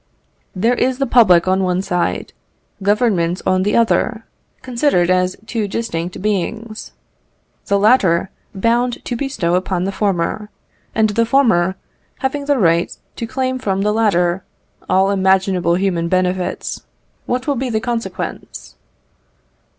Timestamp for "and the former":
10.95-11.75